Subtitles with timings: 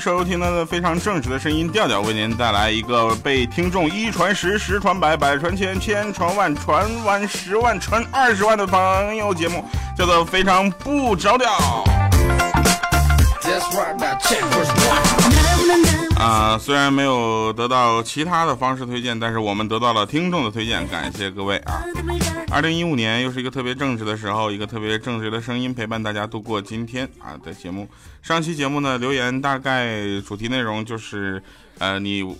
[0.00, 9.62] 收听到的非常正直的声音调调，为您带来一个被听众一传十，十传百，百传千，千传万，传完十万，传二十万的朋友节目，
[9.94, 11.84] 叫做非常不着调。
[16.20, 21.82] 啊，虽然没有得到其他的方式推荐，但是我们得到了听众的推荐，感谢各位啊！
[22.52, 27.88] 二零一五年又是一个特别正直的时候，一个特别正直的声音陪伴大家度过今天啊的节目。
[28.20, 31.42] 上期节目呢，留言大概主题内容就是，
[31.78, 32.36] 呃，你，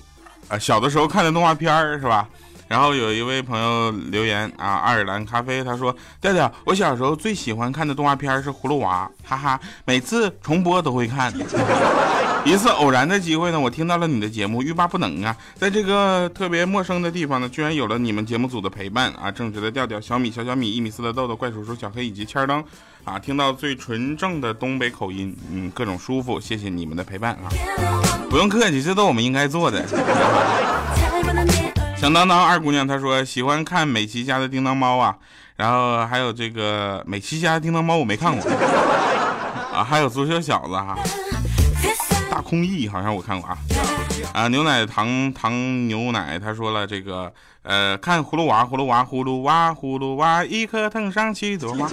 [0.48, 2.28] 呃，小的时候看的动画片儿是吧？
[2.70, 11.32] 然后有一位朋友留言啊，爱尔兰咖啡，他说：调调，我小时候最喜欢看的动画片是《葫芦娃》，哈哈，每次重播都会看。
[12.46, 15.36] 一次偶然的机会呢，我听到了你的节目，欲罢不能啊！
[15.56, 19.28] 在这个特别陌生的地方呢，居然有了你们节目组的陪伴啊！
[19.32, 22.64] 正直的调调，小米、小小米、一米四的豆豆、怪叔叔、小黑以及千灯
[23.04, 27.50] 啊，听到最纯正的东北口音，嗯，各种舒服，谢谢你们的陪伴啊！
[28.30, 29.84] 不用客气，这都我们应该做的。
[32.00, 35.14] 响当当二姑娘她说喜欢看美琪家的叮当猫啊，
[35.56, 38.50] 然后还有这个美琪家的叮当猫我没看过。
[39.70, 40.96] 啊，还有足球小子哈，
[42.30, 43.58] 大空翼好像我看过啊。
[44.32, 45.52] 啊牛奶糖糖
[45.88, 47.30] 牛奶他说了这个
[47.64, 51.86] 呃看葫芦娃葫芦娃葫芦娃葫芦娃一颗藤上七朵花，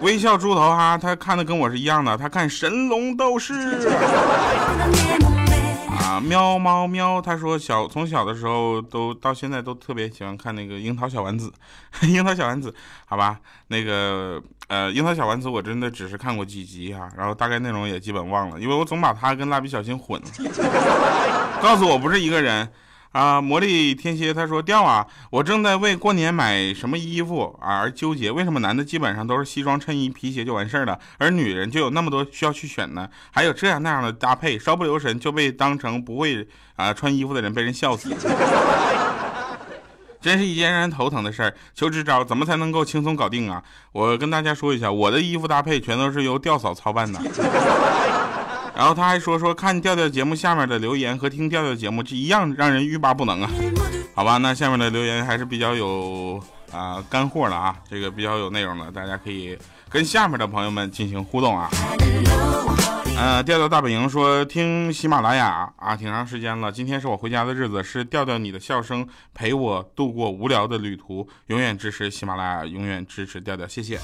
[0.00, 3.90] 微笑猪头哈他看的跟我是一样的，他看神龙斗士。
[6.04, 11.50] 啊，喵猫喵，他说小从小的时候都到现在都特别喜欢看那个樱桃小丸子，
[12.02, 12.72] 樱桃小丸子，
[13.06, 20.20] 好吧，那个呃樱桃小丸子我真的只是看过几集哈，然后大概内容也基本忘了，因为我总把它跟蜡笔小新混，
[21.62, 22.68] 告诉我不是一个人。
[23.14, 28.28] 啊，魔力天蝎他说掉啊，我正在为过年买什么衣服而纠结。
[28.28, 33.08] 为什么男的基本上都是西装衬衣皮鞋就完事儿了，而女人就有那么多需要去选呢？
[33.30, 36.44] 还有这样那样的搭配，稍不留神就被当成不会
[36.74, 38.12] 啊穿衣服的人，被人笑死。
[40.20, 41.54] 真是一件让人头疼的事儿。
[41.72, 43.62] 求支招，怎么才能够轻松搞定啊？
[43.92, 47.20] 我跟大家说一下，我的衣服搭配全都是由调嫂操办的。
[48.76, 53.50] 然后他还说说看调调节目下面的留言和听调调节目这一样让人欲罢不能啊，
[54.14, 56.42] 好吧，那下面的留言还是比较有
[56.72, 59.56] 啊干货的啊，这个比较有内容的，大家可以
[59.88, 61.70] 跟下面的朋友们进行互动啊。
[63.16, 74.00] 呃，调调大本营说听喜马拉雅啊挺长时间了，今天是我回家的日子，是调调你的笑声陪我度过无聊的旅途，永远支持喜马拉雅，永远支持调调，谢谢。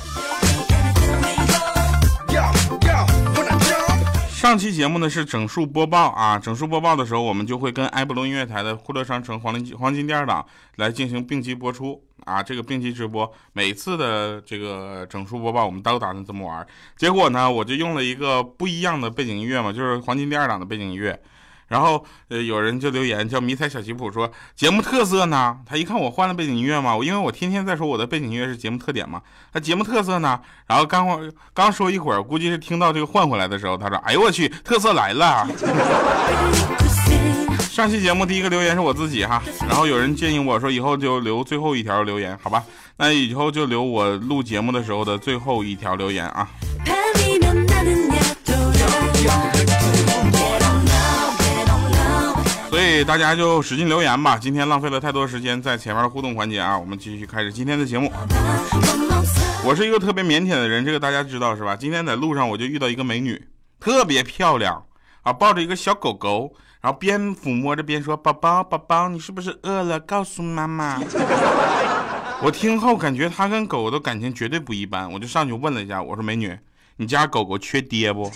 [4.41, 10.43] 上期节目呢是整数播报啊，整数播报的时候，我们就会跟埃博隆音乐台的酷乐商城黄金黄金第二档
[10.77, 21.21] 来进行并机播出啊，这个并机直播，每次的这个整数播报我们都打算这么玩，结果呢，我就用了一个不一样的背景音乐嘛，就是黄金第二档的背景音乐。
[21.71, 25.57] 然后，呃，有人就留言叫迷彩小吉普说节目特色呢？
[25.65, 29.23] 他一看我换了背景音乐嘛，我因为我天天在说我的背景音乐是节目特点嘛，
[29.53, 30.41] 他节目特色呢？
[30.67, 31.07] 然后刚
[31.55, 35.47] 刚说一会儿，估计是听到这个换回来的时候，他说：“哎呦我去，特色来了！”
[37.71, 42.65] 上期节目第一个留言是我自己哈，然后有人建议我说以后就留最后一条留言，好吧？
[42.97, 46.49] 那以后就留我录节目的时候的最后一条留言啊。
[53.05, 54.37] 大家就使劲留言吧。
[54.37, 58.12] 今天浪费了太多时间在前面的互动环节啊，我们继续开始今天的节目。
[59.65, 61.75] 我是一个特别腼腆的人，这个大家知道是吧？
[61.77, 63.42] 今天在路上我就遇到一个美女，
[63.78, 64.83] 特别漂亮
[65.22, 69.98] 啊，抱着一个小狗狗，然后边抚摸着边说：“宝宝，宝宝，你是不是饿了？
[70.01, 70.98] 告诉妈妈。”
[72.42, 76.59] 我听后感觉她跟狗的感情绝对不一般，我就上去问了一下，我说：“美女，
[76.97, 78.30] 你家狗狗缺爹不？”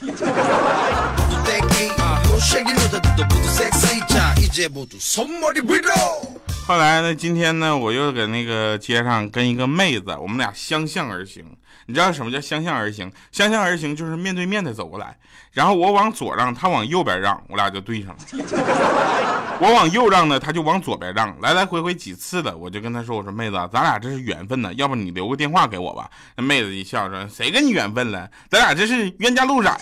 [6.67, 11.45] 后来呢，今天呢，我又搁那个街上跟一个妹子，我们俩相向而行。
[11.87, 13.13] 你知道什么叫相向而行？
[13.31, 15.17] 相向而行就是面对面的走过来，
[15.53, 18.17] 然后我往左让，她往右边让，我俩就对上了。
[19.61, 28.29] 我往右让呢，她就往左边让，来来回回几次的，我就跟她说：“我说妹子，咱俩这是缘分呢，要不你留个电话给我吧。”那妹子一笑说：“谁跟你缘分了？
[28.49, 29.79] 咱俩这是冤家路窄。”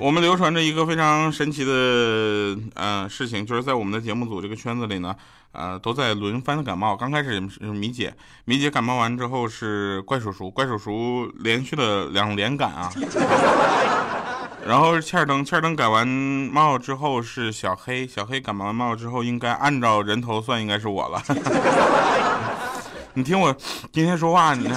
[0.00, 1.72] 我们流传着一个非常神奇的
[2.74, 5.16] 呃事情，就是在我们的节目组这个圈子里呢，
[5.52, 6.94] 呃，都在轮番的感冒。
[6.94, 8.14] 刚开始是米姐，
[8.44, 12.92] 米姐感冒完之后是怪叔叔，怪叔叔连续的两连感啊。
[14.66, 21.22] 然后是欠儿登，欠儿登感完帽之后是小黑，小黑感冒完帽之后应该按照人头算应该是我了。
[23.16, 23.56] 你听我
[23.92, 24.76] 今天说话，你看。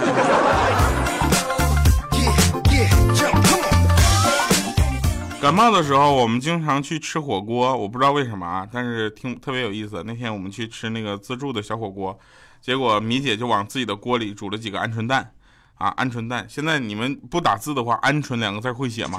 [5.42, 10.04] 感冒的时候，我们经常去吃火锅，我不知道为什么啊，但是听特别有意思。
[10.06, 12.20] 那天我们去吃那个自助的小火锅，
[12.62, 15.32] 结果米姐就往自己的锅里煮了几个鹌鹑蛋，
[15.76, 16.46] 啊，鹌鹑蛋。
[16.48, 19.18] 现在你们不打字的话，鹌鹑两个字会写吗？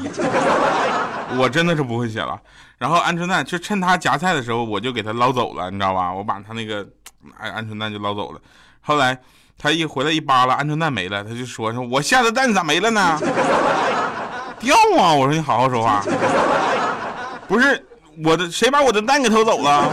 [1.37, 2.41] 我真的是不会写了。
[2.79, 6.13] 然后鹌鹑蛋就趁他夹菜的时候，我就给他捞走了，你知道吧？
[6.13, 8.41] 我把他那个鹌鹌鹑蛋就捞走了。
[8.89, 9.19] 后来
[9.59, 13.21] 他一回来一扒拉，鹌鹑蛋没了，他就说说我下的蛋咋没了呢？
[14.59, 15.13] 掉啊！
[15.13, 16.03] 我说你好好说话，
[17.47, 17.87] 不是
[18.25, 19.91] 我的，谁把我的蛋给偷走了？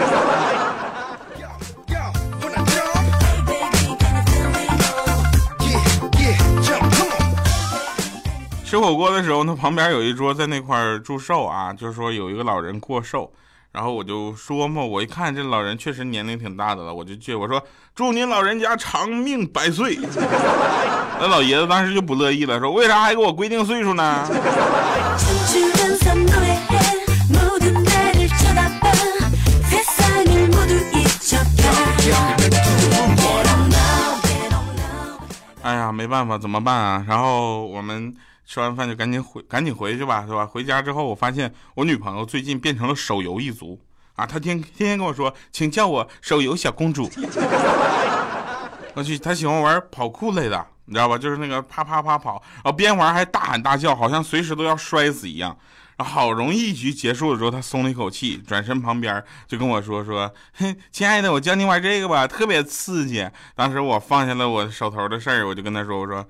[8.65, 13.29] 吃火锅的时候，那旁边有一桌在那块祝寿啊，就是说有一个老人过寿。
[13.75, 17.61] 然后我就说嘛，我一看这老人确实年龄挺大的了，我就去我说
[17.93, 19.99] 祝您老人家长命百岁。
[21.19, 24.25] 那老爷子当时就不乐意了，说为啥还给我规定岁数呢？
[35.63, 37.05] 哎呀，没办法，怎么办啊？
[37.09, 38.15] 然后我们。
[38.45, 40.45] 吃完饭就赶紧回，赶紧回去吧，是吧？
[40.45, 43.79] 回家之后，我发现我女朋友最近变成了手游一族
[44.15, 44.25] 啊！
[44.25, 47.09] 她天天天跟我说，请叫我手游小公主。
[48.93, 51.17] 我去，她喜欢玩跑酷类的，你知道吧？
[51.17, 55.57] 就是那个啪啪啪跑，然后边玩还大喊大叫，好像随时都要摔死一样。
[55.97, 66.23] 然后好容易一局结束的时候，她松了一口气，转身旁边就跟我说说：“哼，亲爱的，我教你玩这个吧，特别刺激。”当时我放下了我手头的事儿，我就跟她说：“我说。”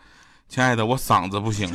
[0.48, 1.70] 亲爱的，我嗓子不行。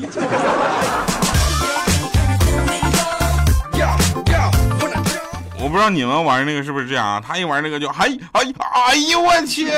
[5.63, 7.23] 我不知道你们玩那个是不是这样啊？
[7.25, 8.41] 他一玩那个就哎哎
[8.87, 9.71] 哎呦我去！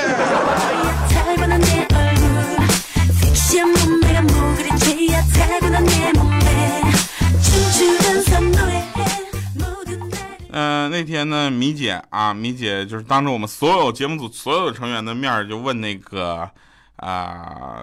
[10.52, 16.48] 嗯，那天呢，米姐啊，米姐就是当着我们所有节目组所有成员的面就问那个
[16.96, 17.80] 啊。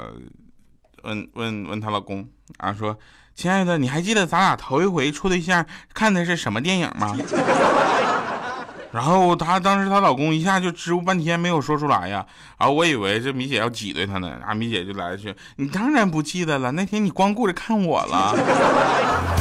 [1.09, 2.27] 问问问她老公
[2.57, 2.95] 啊，说
[3.33, 7.17] 亲爱的，你还记得咱俩头一回处对象看的是什么电影吗？
[8.91, 12.25] 然后她当时她老公一下就支吾半天没有说出来呀。
[12.59, 18.35] 然后我以为这米姐要挤兑他呢，啊，米姐就来一句：“你当然不记得了，那天你光顾着看我了。”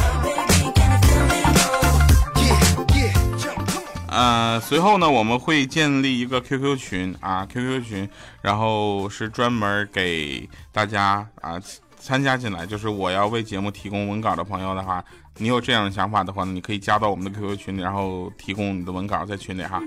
[4.18, 8.08] 呃，随后呢，我们会建立一个 QQ 群啊，QQ 群，
[8.42, 11.54] 然后是专门给大家啊
[11.96, 12.66] 参加进来。
[12.66, 15.04] 就是我要为节目提供文稿的朋友的话，
[15.36, 19.80] 你有这样的想法的话呢，你可以加到我们的 QQ 群里，然后提供你的文稿在群里哈。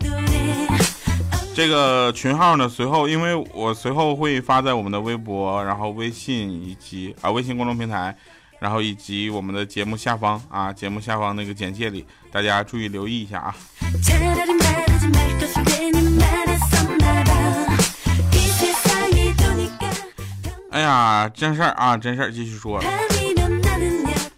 [1.54, 8.16] 这个群号呢，随后因为我随后会发在我们的微博，然后微信以及啊微信公众平台。
[8.62, 13.56] 然后以及我们的节目下方啊，节目下方那个简介里，大家注意留意一下啊。
[20.70, 22.80] 哎呀，真事儿啊，真事儿，继续说。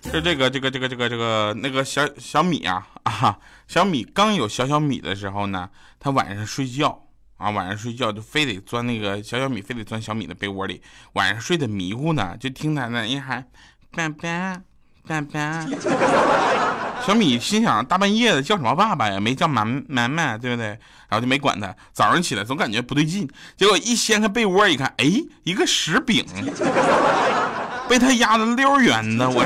[0.03, 3.37] 就这个，这个，这个，这个，这个那个小小米啊啊，
[3.67, 13.45] 小米刚有小小米的时候呢，他晚上睡觉啊，晚上睡觉就非得钻那个小小米，非得钻小米的被窝里，晚上睡得迷糊呢，就听他那一喊。
[13.95, 14.59] 爸爸，
[15.07, 15.67] 爸爸，
[17.05, 19.19] 小米心想大半夜的叫什么爸爸呀？
[19.19, 20.69] 没叫妈妈妈，对不对？
[21.07, 21.71] 然后就没管他。
[21.93, 25.05] 早上起来总感觉不对劲，结果一掀开被窝一看，哎，
[25.43, 26.25] 一个石饼，
[27.87, 29.43] 被他压的溜圆的，我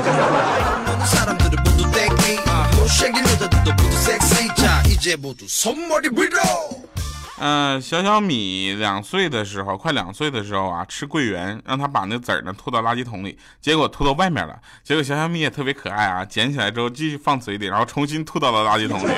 [7.40, 14.58] 嗯，小小米两岁的时候，快两岁的时候啊，吃桂圆，让他把那籽儿呢吐到垃圾桶里，结果吐到外面了。
[14.82, 19.12] 结果小小米也特别可爱啊，捡起来之后继续放嘴里，然后重新吐到了垃圾桶里。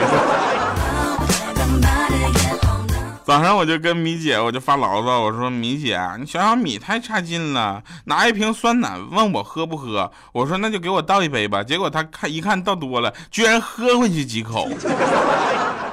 [3.25, 11.63] 早上我就跟米姐，我就发牢骚，我说米姐，你小小米太差劲了，拿一瓶酸奶问我喝不喝，我说那就给我倒一杯吧。
[11.63, 14.69] 结果他看一看倒多了，居然喝回去几口。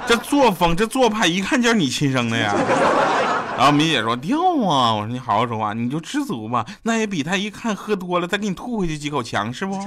[0.08, 2.56] 这作风，这做派，一看就是你亲生的呀。
[3.58, 9.78] 然后米姐说掉啊，我说你好好说话，你就知足吧，那也比他一看喝多了再给你吐回去几口强，是不？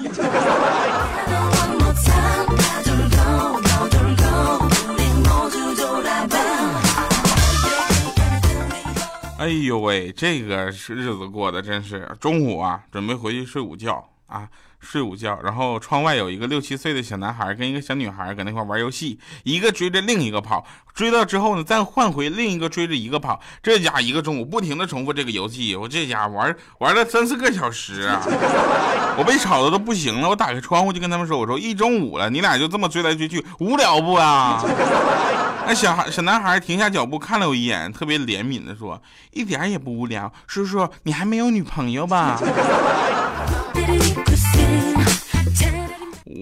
[9.38, 14.49] 哎呦喂，这个是日子过得真是，中午啊，准备回去睡午觉啊。
[14.82, 28.22] 睡午觉，然后窗外有一个六七岁的小男孩跟一个小女孩搁那块玩游戏，一个追着另一个跑，追到之后呢，再换回另一个追着一个跑，这家一个中午不停的重复这个游戏，我这家玩玩了三四个小时啊，
[29.18, 34.64] 我被吵的都不行了，我打开窗户就跟他们说，我说一中午了，你俩就这么追来追去，无聊不啊？
[35.68, 42.40] 那小孩小男孩停下脚步看了我一眼，特别怜悯的说，一点也不无聊，叔叔你还没有女朋友吧？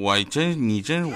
[0.00, 1.14] 我真，你真我。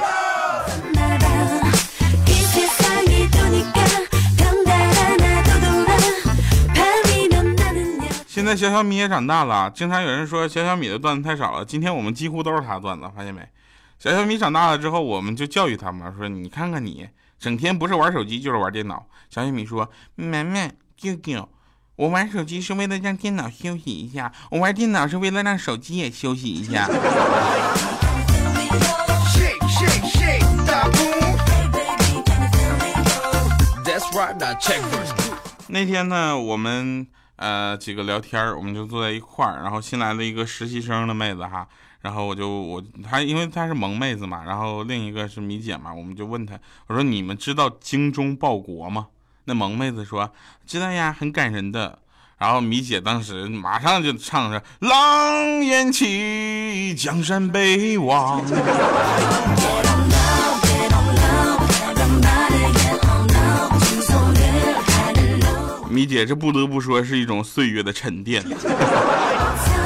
[8.26, 11.64] 现在小小米也长大了，经常有人说小小米的段子太少了。
[11.64, 13.46] 今天我们几乎都是他段子，发现没？
[13.98, 19.06] 小小米长大了之后，我们就教育他嘛，说你看看你，整天不是玩手机就是玩电脑。
[19.30, 21.48] 小小米说：“妈妈，舅舅，
[21.96, 26.88] 我玩手机是为了让电脑休息一下，我玩电脑是为了让手机也休息一下。”
[35.68, 37.06] 那天呢，我们
[37.36, 41.68] 呃几个聊天，我们就坐在一块儿，然后新来了一个实习生的妹子哈，
[42.00, 49.08] 然后我就我她因为她是萌妹子嘛，然后另一个是米姐嘛，我们就问她，我说你们知道精忠报国吗？
[49.44, 50.32] 那萌妹子说
[50.66, 51.98] 知道呀，很感人的。
[52.38, 58.42] 然后米姐当时马上就唱着“狼烟起，江山北望”。
[65.88, 68.42] 米姐，这不得不说是一种岁月的沉淀。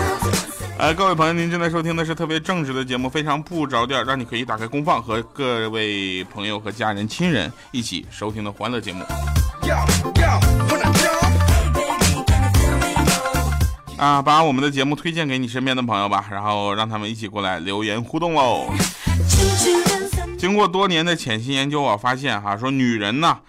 [0.78, 9.02] 哎，各位朋友，您正在收听的是特别正直的节目，非常不着调，让你可以打开功放，和各位朋友和家人、亲人一起收听的欢乐节目。
[13.96, 18.70] 啊，把我们的节目推荐给你身边的朋友吧，然后让他们一起过来留言互动喽。
[20.38, 23.40] 经过多年的潜心研究，我发现哈，说女人呢，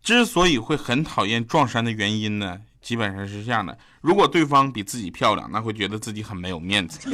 [0.00, 3.76] 之所以会很讨厌撞衫的原因呢，基本上是这样的：
[4.08, 7.10] 如果对方比自己漂亮，那会觉得自己很没有面子；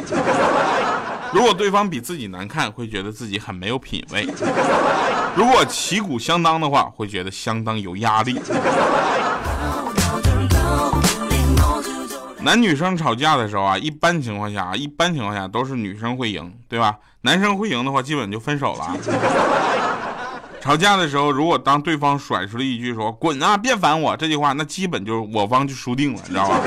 [1.33, 4.25] 如果对方比自己难看，会觉得自己很没有品位；
[5.35, 8.41] 如果旗鼓相当的话，会觉得相当有压力。
[12.43, 16.97] 男女生吵架的时候啊，一般情况下啊，一般情况下都是女生会赢，对吧？
[17.23, 18.97] 男生会赢的话，基本就分手了。
[20.65, 26.59] 吵架的时候，如果当对方甩出了一句说“滚啊，别烦我”这句话，那基本就是我方就输定了，你知道吧？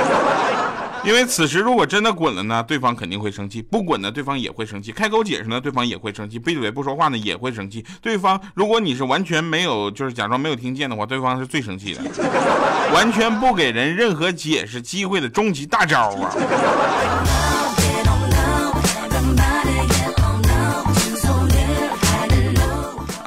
[1.04, 7.84] 因为此时如果真的滚了呢，对方肯定会生气；不滚呢，对方也会生气；开口解释呢，对方也会生气；闭嘴不说话呢，也会生气。
[8.00, 12.02] 对方如果你是完全没有，就是假装没有听见的话，对方是最生气的，
[12.94, 16.30] 完全不给人任何解释机会的终极大招啊！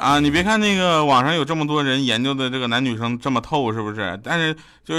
[0.01, 4.19] 啊，你别看那个网上有这么多人研究的这个男女生这么透，是不是？
[4.23, 4.95] 但是就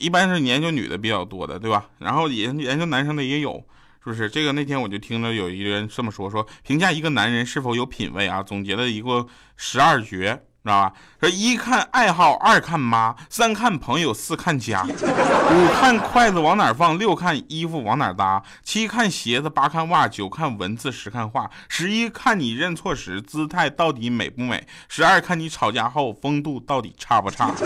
[0.00, 1.86] 一般是研究女的比较多的，对吧？
[1.98, 3.64] 然后研研究男生的也有，
[4.02, 4.28] 是不是？
[4.28, 9.24] 这个那天我就听着有一个人这么说，说评价一个男人是否有品位啊，总结了一个
[9.56, 10.42] 十二绝。
[10.62, 10.92] 知道吧？
[11.20, 27.50] 说一看爱好，二看妈，三看朋友，四看家， 五看筷子往哪放，六看衣服往哪搭，七看鞋子，八看袜，九看文字，十看画，十一看你认错时姿态到底美不美，十二看你吵架后风度到底差不差。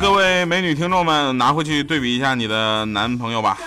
[0.00, 3.58] 各位美女听众们，拿回去对比一下你的男朋友吧。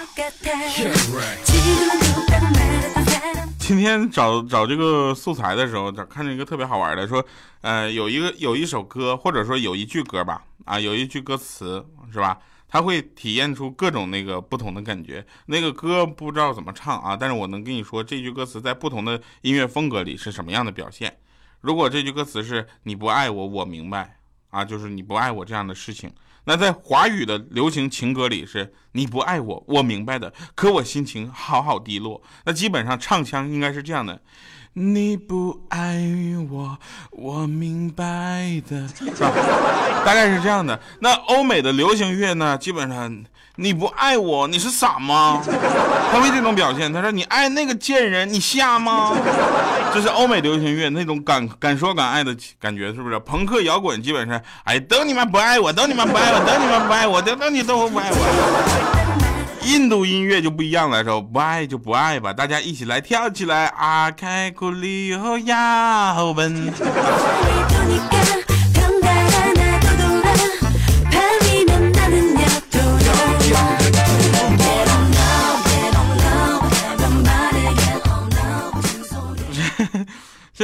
[3.60, 7.24] 今天找找这个素材的时候，看见一个特别好玩的，说，
[7.62, 12.40] 呃，有一个有一首歌，或者说有一句歌吧，啊，有一句歌词是吧？
[12.68, 15.24] 他会体验出各种那个不同的感觉。
[15.46, 21.16] 那个歌不知道怎么唱啊，但是我能跟你说这句歌词在不同的音乐风格里是什么样的表现。
[21.62, 24.18] 如果这句歌词是你不爱我，我明白
[24.50, 26.12] 啊，就是你不爱我这样的事情。
[26.46, 32.22] 那在华语的流行情歌里是你不爱我，我明白的，可我心情好好低落。
[32.46, 34.20] 那基本上唱腔应该是这样的。
[34.76, 36.02] 你不爱
[36.50, 36.78] 我，
[37.12, 39.32] 我明白的，是吧？
[40.04, 40.80] 大概是这样的。
[41.00, 42.58] 那欧美的流行乐呢？
[42.58, 43.24] 基本上，
[43.58, 45.44] 你不爱我，你是傻吗？
[46.12, 46.92] 他会这种表现。
[46.92, 49.16] 他说：“你爱那个贱人，你瞎吗？”
[49.94, 53.20] 这是欧美流行乐那种敢敢说敢爱的感觉，是不是？
[53.20, 59.60] 朋克摇滚基本上，哎，都你们不爱我，都你们不爱我，都你们不爱我，都都你都不爱我。
[59.64, 66.74] 印度音乐就不一样了，说不爱就不爱吧，大家一起来跳起来，阿开库里欧呀后奔。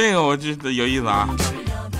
[0.02, 1.28] 这个我觉得有意思啊，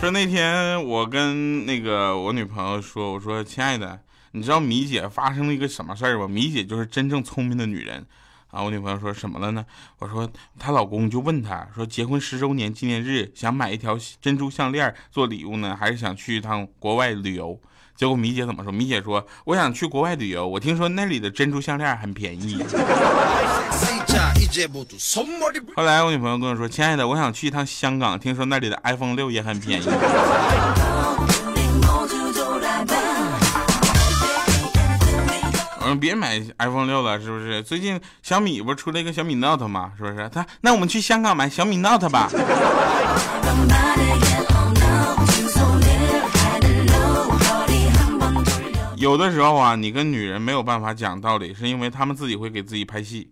[0.01, 4.01] 说那天我跟那个我女朋友说，我说亲爱的。
[4.31, 6.27] 你知道米姐发生了一个什么事儿吗？
[6.27, 8.07] 米姐就是真正聪明的女人
[8.47, 8.63] 啊！
[8.63, 9.67] 我女朋友说什么了呢？
[9.99, 10.27] 我说
[10.59, 17.61] 她老公就问她说，结婚十周年纪念日想买一条珍珠项链做礼物呢，还是想去一趟国外旅游？
[17.95, 18.73] 结果米姐怎么说？
[18.73, 22.65] 米姐说我想去国外旅游，我听说那里的珍珠项链很便宜。
[25.75, 29.87] 后来我女朋友跟我说，亲爱的，我想去一趟香港，听说那里的 iPhone 六也很便宜。
[36.01, 37.63] 别买 iPhone 六了，是不是？
[37.63, 39.93] 最近小米不是出了一个小米 Note 吗？
[39.99, 40.29] 是不是？
[40.33, 42.31] 他那我们去香港买小米 Note 吧。
[48.97, 53.29] 有的时候啊，你跟女人没有办法讲道理，是因为她们自己会给自己拍戏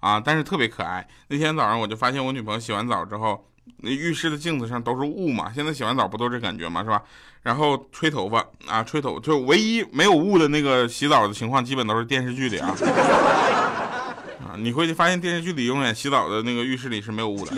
[0.00, 1.06] 啊，但是特别可爱。
[1.28, 3.46] 那天早上我就发现我女朋友洗完澡之后。
[3.82, 7.00] 那浴室的镜子上都是雾嘛，现在洗完澡不都这感觉嘛，是吧？
[7.42, 12.74] 然后吹头发啊，吹头就唯一没有雾的那个洗澡的情况，基本都是电视剧里啊。
[14.44, 17.54] 啊，你会发现电视剧里永远洗澡的那个浴室里是没有雾的。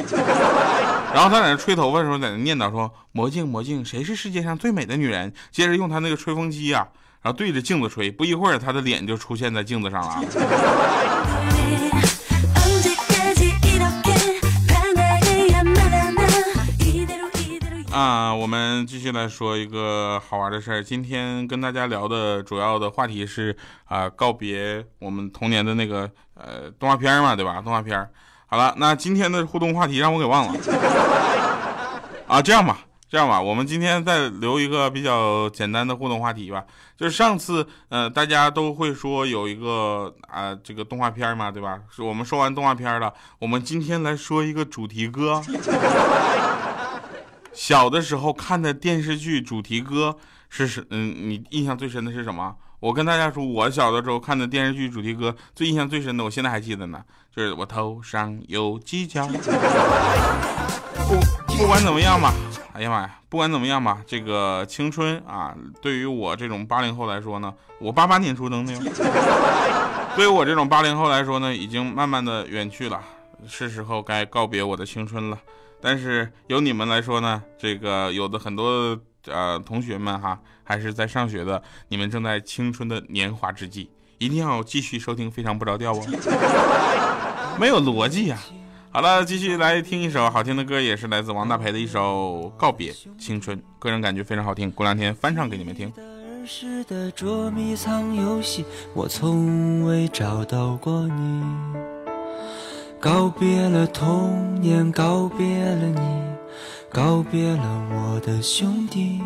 [1.14, 6.86] 然后他在那吹头发的时候，在那念叨说：“魔镜魔镜，谁是世界上最美的女人？”接着用他那个吹风机呀，
[7.22, 10.22] 然后对着镜子吹，不一会儿他的脸就出现在镜子上了。
[18.82, 20.82] 们继续来说一个好玩的事儿。
[20.82, 27.62] 今天跟大家聊的主要的话题是啊，告别我们童年的那个呃动画片嘛，对吧？
[27.62, 28.04] 动画片。
[28.46, 30.60] 好了，那今天的互动话题让我给忘了。
[32.26, 36.64] 啊，这样吧，这样吧，我们今天再留一个比较简单的互动话题吧。
[36.96, 41.78] 就是上次呃，大家都会说有一个啊这个动画片嘛，对吧？
[41.88, 45.40] 是我们说完动画片了，我们今天来说一个主题歌。
[47.52, 50.16] 小的时候看的电视剧主题歌
[50.48, 50.84] 是什？
[50.90, 52.56] 嗯，你印象最深的是什么？
[52.80, 57.00] 我跟大家说，我小的时候看的电视剧主题歌最印象最深的，我现在还记得呢，
[57.34, 59.28] 就是我头上有犄角。
[61.06, 61.20] 不
[61.56, 62.32] 不管怎么样吧，
[62.72, 68.74] 哎呀妈呀，不管怎么样吧，这个青春啊，对于我这种八零后来说呢，我八八年出生的，
[70.16, 73.00] 对于我这种八零后来说呢，已经慢慢的远去了，
[73.46, 75.38] 是时候该告别我的青春了。
[75.82, 86.00] 但是由你们来说呢，这个有的很多呃同学们哈，还是在上学的，你们正在青春的年华之际，一定要继续收听，非常不着调哦，
[87.58, 88.38] 没有逻辑呀。
[88.92, 95.92] 好了，继续来听一首好听的歌，也是来自王大培的一首《告别青春》，个人感觉非常好听，过两天翻唱给你们听。
[98.94, 101.91] 我从未找到过你。
[103.02, 106.00] 告别了童年，告别了你，
[106.88, 109.20] 告别了我的兄弟。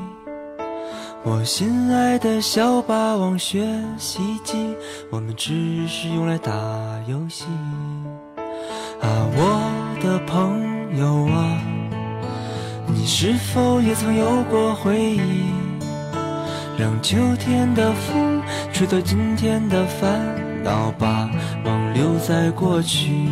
[1.22, 3.66] 我心爱的小霸王学
[3.98, 4.74] 习机，
[5.10, 6.50] 我们只是用来打
[7.06, 7.44] 游戏。
[9.02, 11.60] 啊，我的朋友啊，
[12.86, 15.20] 你是否也曾有过回忆？
[16.78, 20.18] 让秋天的风吹走今天的烦
[20.64, 21.28] 恼，把
[21.62, 23.28] 梦留在过去。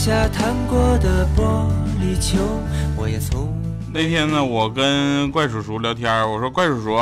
[0.00, 1.68] 下弹过的玻
[2.00, 2.38] 璃球，
[2.96, 3.54] 我也从
[3.92, 6.98] 那天呢，我跟怪叔叔聊天，我说怪叔叔，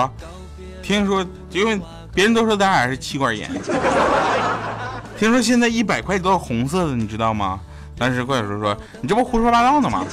[0.83, 1.81] 听说因为
[2.13, 3.49] 别人都说咱俩是气管炎，
[5.17, 7.61] 听说现在一百块都是红色的，你知道吗？
[7.97, 10.05] 但是怪叔叔说你这不胡说八道呢吗？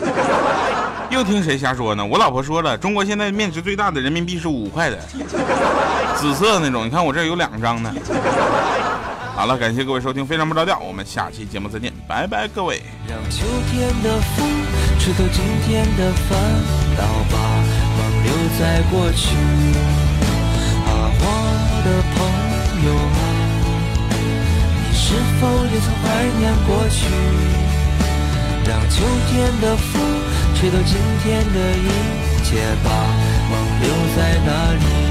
[1.10, 2.06] 又听谁瞎说呢？
[2.06, 5.00] 我老婆说了，中国现在面值最大的人民币是五块的，
[6.16, 7.92] 紫色的那种，你看我这有两张呢。
[9.36, 12.82] 好了，感谢各位收听，非常不着调，我们下期节目再见，拜拜，各位。
[13.06, 14.48] 让秋天的风
[14.98, 16.40] 吹走今天的烦
[16.96, 17.38] 恼，把
[17.98, 19.36] 梦留在过去。
[20.88, 21.24] 啊，我
[21.84, 22.18] 的朋
[22.88, 23.20] 友啊，
[24.10, 25.04] 你是
[25.42, 26.04] 否也曾怀
[26.40, 27.04] 念过去？
[28.66, 30.02] 让秋天的风
[30.56, 31.92] 吹走今天的一
[32.42, 32.90] 切，把
[33.52, 35.05] 梦留在那里。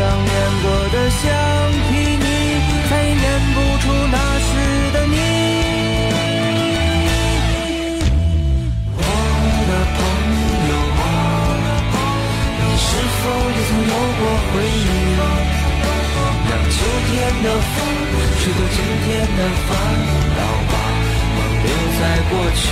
[0.00, 0.32] 上粘
[0.62, 1.20] 过的橡
[1.90, 2.24] 皮泥，
[2.88, 4.16] 再也粘不出那
[4.48, 4.50] 时
[4.94, 5.16] 的你。
[8.96, 8.98] 我
[9.68, 9.98] 的朋
[10.70, 11.04] 友啊，
[12.56, 12.88] 你是
[13.20, 14.88] 否也曾有过回忆？
[16.48, 17.76] 让秋天的风
[18.40, 19.68] 吹走今天的烦
[20.34, 20.74] 恼，吧
[21.36, 21.68] 梦留
[22.00, 22.64] 在过去。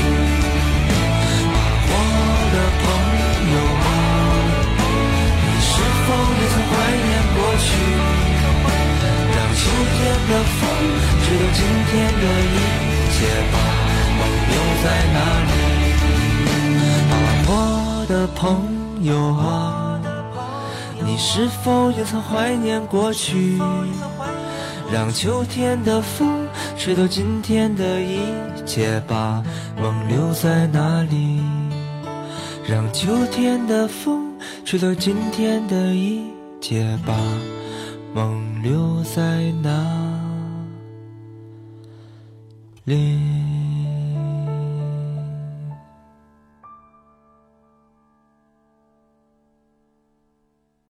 [9.78, 9.94] 秋天
[10.28, 10.60] 的风
[11.22, 12.58] 吹走今天的一
[13.14, 13.16] 切，
[13.52, 13.54] 把
[14.18, 15.50] 梦留在哪里？
[17.12, 17.14] 啊，
[17.46, 17.50] 我
[18.08, 18.42] 的朋
[19.04, 20.00] 友啊，
[21.06, 23.56] 你是否也曾怀念过去？
[24.92, 28.18] 让秋天的风吹走今天的一
[28.66, 29.40] 切，把
[29.80, 31.40] 梦留在哪里？
[32.66, 34.32] 让秋天的风
[34.64, 36.24] 吹走今天的一
[36.60, 37.14] 切，把
[38.14, 39.70] 梦留在哪
[42.84, 43.57] 里。